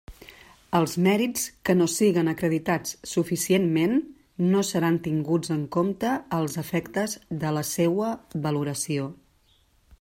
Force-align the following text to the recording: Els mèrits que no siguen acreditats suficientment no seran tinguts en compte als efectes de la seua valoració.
Els 0.77 0.93
mèrits 1.07 1.43
que 1.69 1.75
no 1.81 1.87
siguen 1.95 2.31
acreditats 2.31 2.95
suficientment 3.11 3.93
no 4.55 4.65
seran 4.71 4.99
tinguts 5.11 5.55
en 5.59 5.63
compte 5.79 6.17
als 6.41 6.59
efectes 6.65 7.17
de 7.45 7.55
la 7.59 7.67
seua 7.77 8.13
valoració. 8.49 9.11